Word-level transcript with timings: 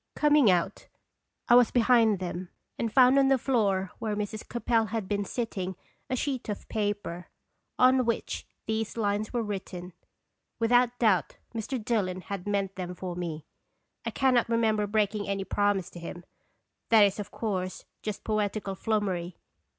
Coming 0.15 0.49
out, 0.49 0.87
I 1.47 1.53
was 1.53 1.69
behind 1.69 2.17
them, 2.17 2.49
and 2.79 2.91
found 2.91 3.19
on 3.19 3.27
the 3.27 3.37
floor 3.37 3.91
where 3.99 4.15
Mrs. 4.15 4.49
Capel 4.49 4.85
had 4.85 5.07
been 5.07 5.23
sitting 5.23 5.75
a 6.09 6.15
sheet 6.15 6.49
of 6.49 6.67
paper, 6.69 7.27
on 7.77 8.03
which 8.03 8.47
these 8.65 8.97
lines 8.97 9.31
were 9.31 9.43
written 9.43 9.93
(without 10.57 10.97
doubt, 10.97 11.37
Mr. 11.53 11.77
Dillon 11.85 12.21
had 12.21 12.47
meant 12.47 12.77
them 12.77 12.95
for 12.95 13.15
me. 13.15 13.45
I 14.03 14.09
cannot 14.09 14.49
remember 14.49 14.87
breaking 14.87 15.27
any 15.27 15.43
promise 15.43 15.91
to 15.91 15.99
him 15.99 16.25
that 16.89 17.03
is, 17.03 17.19
of 17.19 17.29
course, 17.29 17.85
just 18.01 18.23
poetical 18.23 18.73
flummery. 18.73 19.37